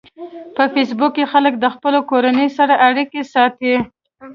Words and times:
په 0.55 0.63
فېسبوک 0.73 1.11
کې 1.15 1.25
خلک 1.31 1.53
د 1.59 1.65
خپلو 1.73 1.99
کورنیو 2.09 2.55
سره 2.57 2.73
اړیکه 2.87 3.19
ساتي 3.33 3.73